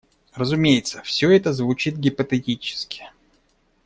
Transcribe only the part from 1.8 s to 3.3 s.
гипотетически.